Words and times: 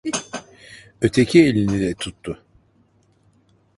Öteki 1.01 1.43
elini 1.45 1.79
de 1.81 1.93
tuttu. 1.93 2.37